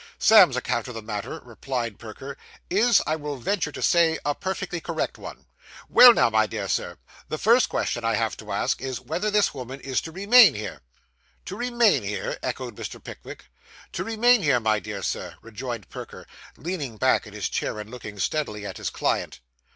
[0.17, 2.35] 'Sam's account of the matter,' replied Perker,
[2.71, 5.45] 'is, I will venture to say, a perfectly correct one.
[5.87, 6.97] Well now, my dear Sir,
[7.29, 10.81] the first question I have to ask, is, whether this woman is to remain here?'
[11.45, 12.97] 'To remain here!' echoed Mr.
[13.03, 13.45] Pickwick.
[13.91, 16.25] 'To remain here, my dear Sir,' rejoined Perker,
[16.57, 19.39] leaning back in his chair and looking steadily at his client.